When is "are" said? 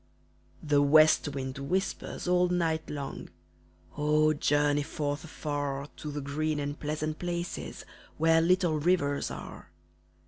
9.29-9.69